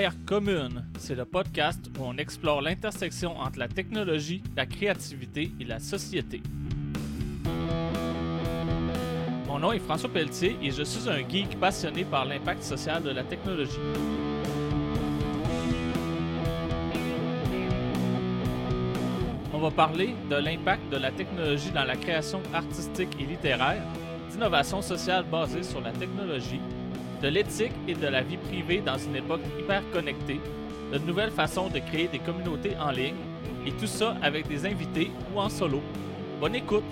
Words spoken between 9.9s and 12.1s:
Pelletier et je suis un geek passionné